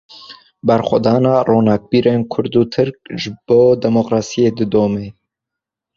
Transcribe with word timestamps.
Berxwedana 0.67 1.33
ronakbîrên 1.49 2.21
Kurd 2.31 2.53
û 2.61 2.63
Tirk, 2.73 2.97
ji 3.21 3.29
bo 3.45 3.61
demokrasiyê 3.85 4.49
didome 4.57 5.05